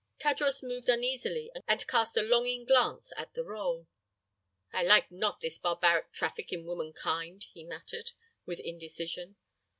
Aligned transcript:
Tadros 0.19 0.63
moved 0.63 0.89
uneasily 0.89 1.51
and 1.67 1.85
cast 1.87 2.17
a 2.17 2.23
longing 2.23 2.65
glance 2.65 3.13
at 3.17 3.35
the 3.35 3.43
roll. 3.43 3.85
"I 4.73 4.81
like 4.81 5.11
not 5.11 5.41
this 5.41 5.59
barbaric 5.59 6.11
traffic 6.11 6.51
in 6.51 6.65
womankind," 6.65 7.43
he 7.53 7.63
muttered, 7.63 8.09
with 8.43 8.59
indecision. 8.59 9.35